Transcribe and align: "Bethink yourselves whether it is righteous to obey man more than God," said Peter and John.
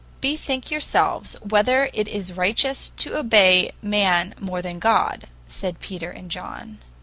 "Bethink 0.19 0.71
yourselves 0.71 1.35
whether 1.47 1.91
it 1.93 2.07
is 2.07 2.33
righteous 2.33 2.89
to 2.97 3.15
obey 3.15 3.71
man 3.83 4.33
more 4.39 4.59
than 4.63 4.79
God," 4.79 5.27
said 5.47 5.79
Peter 5.79 6.09
and 6.09 6.31
John. 6.31 6.79